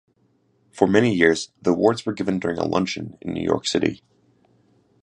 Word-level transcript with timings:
For 0.71 0.87
many 0.87 1.13
years, 1.13 1.51
the 1.61 1.73
awards 1.73 2.07
were 2.07 2.13
given 2.13 2.39
during 2.39 2.57
a 2.57 2.65
luncheon 2.65 3.19
in 3.21 3.35
New 3.35 3.43
York 3.43 3.67
City. 3.67 4.01